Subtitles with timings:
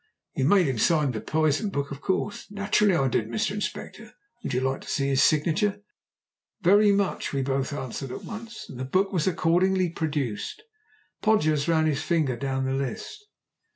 [0.33, 3.51] "You made him sign the poison book, of course?" "Naturally I did, Mr.
[3.51, 4.11] Inspector.
[4.41, 5.81] Would you like to see his signature?"
[6.63, 10.63] "Very much," we both answered at once, and the book was accordingly produced.
[11.21, 13.27] Podgers ran his finger down the list.